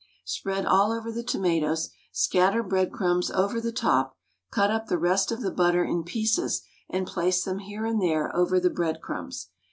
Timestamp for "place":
7.05-7.43